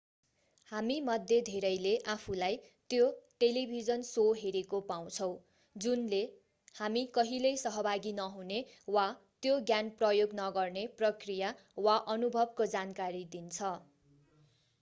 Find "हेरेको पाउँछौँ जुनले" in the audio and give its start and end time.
4.39-6.21